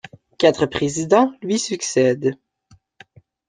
Quatre 0.39 0.65
présidents 0.65 1.31
lui 1.43 1.59
succèdent. 1.59 2.35